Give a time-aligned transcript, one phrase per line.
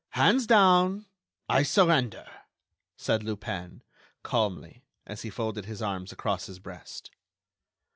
[0.13, 1.05] "Hands down!
[1.47, 2.25] I surrender!"
[2.97, 3.83] said Lupin,
[4.23, 7.11] calmly; and he folded his arms across his breast.